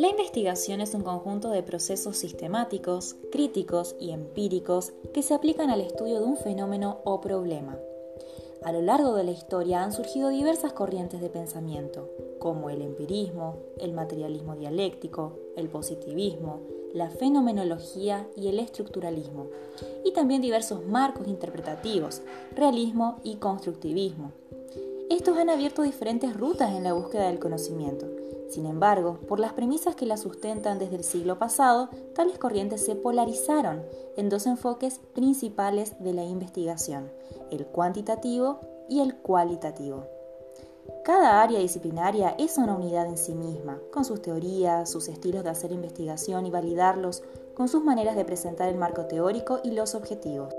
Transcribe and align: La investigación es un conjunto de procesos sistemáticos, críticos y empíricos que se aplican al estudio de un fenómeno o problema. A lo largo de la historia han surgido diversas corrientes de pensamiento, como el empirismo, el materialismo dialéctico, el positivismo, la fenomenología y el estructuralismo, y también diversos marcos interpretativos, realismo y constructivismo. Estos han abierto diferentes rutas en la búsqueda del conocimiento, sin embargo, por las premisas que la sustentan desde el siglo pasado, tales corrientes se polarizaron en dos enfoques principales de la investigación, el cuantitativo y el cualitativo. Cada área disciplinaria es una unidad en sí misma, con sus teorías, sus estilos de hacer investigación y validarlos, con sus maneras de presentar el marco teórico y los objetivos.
La 0.00 0.08
investigación 0.08 0.80
es 0.80 0.94
un 0.94 1.02
conjunto 1.02 1.50
de 1.50 1.62
procesos 1.62 2.16
sistemáticos, 2.16 3.16
críticos 3.30 3.96
y 4.00 4.12
empíricos 4.12 4.92
que 5.12 5.22
se 5.22 5.34
aplican 5.34 5.68
al 5.68 5.82
estudio 5.82 6.20
de 6.20 6.24
un 6.24 6.38
fenómeno 6.38 7.00
o 7.04 7.20
problema. 7.20 7.78
A 8.62 8.72
lo 8.72 8.80
largo 8.80 9.14
de 9.14 9.24
la 9.24 9.30
historia 9.30 9.82
han 9.82 9.92
surgido 9.92 10.28
diversas 10.28 10.72
corrientes 10.72 11.20
de 11.20 11.28
pensamiento, 11.28 12.08
como 12.38 12.70
el 12.70 12.82
empirismo, 12.82 13.56
el 13.78 13.92
materialismo 13.92 14.54
dialéctico, 14.54 15.38
el 15.56 15.68
positivismo, 15.68 16.60
la 16.94 17.10
fenomenología 17.10 18.26
y 18.36 18.48
el 18.48 18.58
estructuralismo, 18.58 19.48
y 20.04 20.12
también 20.12 20.42
diversos 20.42 20.84
marcos 20.86 21.28
interpretativos, 21.28 22.22
realismo 22.54 23.20
y 23.22 23.36
constructivismo. 23.36 24.32
Estos 25.10 25.36
han 25.36 25.50
abierto 25.50 25.82
diferentes 25.82 26.34
rutas 26.34 26.70
en 26.70 26.84
la 26.84 26.94
búsqueda 26.94 27.26
del 27.26 27.38
conocimiento, 27.38 28.06
sin 28.50 28.66
embargo, 28.66 29.18
por 29.28 29.38
las 29.38 29.52
premisas 29.52 29.94
que 29.94 30.06
la 30.06 30.16
sustentan 30.16 30.80
desde 30.80 30.96
el 30.96 31.04
siglo 31.04 31.38
pasado, 31.38 31.88
tales 32.14 32.36
corrientes 32.36 32.84
se 32.84 32.96
polarizaron 32.96 33.84
en 34.16 34.28
dos 34.28 34.46
enfoques 34.46 34.98
principales 35.14 36.02
de 36.02 36.12
la 36.12 36.24
investigación, 36.24 37.12
el 37.52 37.64
cuantitativo 37.66 38.60
y 38.88 39.00
el 39.00 39.14
cualitativo. 39.16 40.04
Cada 41.04 41.42
área 41.42 41.60
disciplinaria 41.60 42.34
es 42.38 42.58
una 42.58 42.74
unidad 42.74 43.06
en 43.06 43.18
sí 43.18 43.34
misma, 43.34 43.78
con 43.92 44.04
sus 44.04 44.20
teorías, 44.20 44.90
sus 44.90 45.08
estilos 45.08 45.44
de 45.44 45.50
hacer 45.50 45.70
investigación 45.70 46.44
y 46.44 46.50
validarlos, 46.50 47.22
con 47.54 47.68
sus 47.68 47.84
maneras 47.84 48.16
de 48.16 48.24
presentar 48.24 48.68
el 48.68 48.76
marco 48.76 49.06
teórico 49.06 49.60
y 49.62 49.70
los 49.70 49.94
objetivos. 49.94 50.52